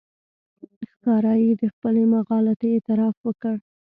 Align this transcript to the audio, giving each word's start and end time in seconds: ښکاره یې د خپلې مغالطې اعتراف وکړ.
ښکاره 0.91 1.33
یې 1.43 1.51
د 1.61 1.63
خپلې 1.73 2.03
مغالطې 2.13 2.67
اعتراف 2.73 3.15
وکړ. 3.27 3.55